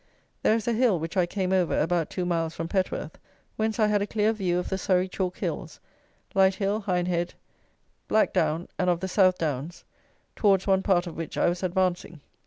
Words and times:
There 0.41 0.55
is 0.55 0.67
a 0.67 0.73
hill 0.73 0.97
which 0.99 1.15
I 1.15 1.27
came 1.27 1.53
over, 1.53 1.79
about 1.79 2.09
two 2.09 2.25
miles 2.25 2.55
from 2.55 2.67
Petworth, 2.67 3.19
whence 3.55 3.77
I 3.77 3.85
had 3.85 4.01
a 4.01 4.07
clear 4.07 4.33
view 4.33 4.57
of 4.57 4.69
the 4.69 4.77
Surrey 4.79 5.07
chalk 5.07 5.37
hills, 5.37 5.79
Leithhill, 6.33 6.85
Hindhead, 6.85 7.35
Blackdown, 8.09 8.67
and 8.79 8.89
of 8.89 8.99
the 8.99 9.07
South 9.07 9.37
Downs, 9.37 9.83
towards 10.35 10.65
one 10.65 10.81
part 10.81 11.05
of 11.05 11.15
which 11.15 11.37
I 11.37 11.47
was 11.49 11.61
advancing. 11.61 12.19